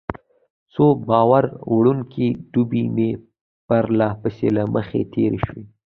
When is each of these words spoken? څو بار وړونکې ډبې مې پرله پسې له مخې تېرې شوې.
څو 0.73 0.85
بار 1.07 1.43
وړونکې 1.75 2.25
ډبې 2.51 2.83
مې 2.95 3.09
پرله 3.67 4.09
پسې 4.21 4.47
له 4.57 4.63
مخې 4.73 5.01
تېرې 5.13 5.39
شوې. 5.45 5.63